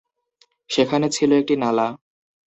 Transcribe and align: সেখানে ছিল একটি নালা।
সেখানে 0.69 1.07
ছিল 1.09 1.29
একটি 1.33 1.55
নালা। 1.55 1.87